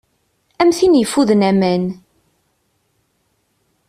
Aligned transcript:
Am 0.61 0.71
tin 0.77 0.97
yeffuden 0.99 1.41
aman. 1.51 1.83